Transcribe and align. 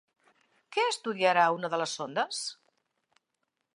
Què 0.77 0.85
estudiarà 0.93 1.43
una 1.57 1.71
de 1.73 1.81
les 1.83 1.93
sondes? 1.99 2.41